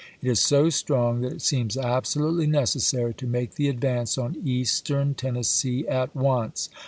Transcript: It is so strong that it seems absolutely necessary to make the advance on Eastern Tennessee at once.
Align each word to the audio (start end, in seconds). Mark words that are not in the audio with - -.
It 0.19 0.31
is 0.31 0.39
so 0.39 0.71
strong 0.71 1.21
that 1.21 1.31
it 1.33 1.41
seems 1.43 1.77
absolutely 1.77 2.47
necessary 2.47 3.13
to 3.13 3.27
make 3.27 3.53
the 3.53 3.69
advance 3.69 4.17
on 4.17 4.35
Eastern 4.43 5.13
Tennessee 5.13 5.87
at 5.87 6.15
once. 6.15 6.69